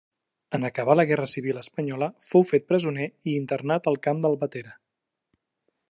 [0.57, 4.75] En acabar la guerra civil espanyola fou fet presoner i internat al camp d'Albatera.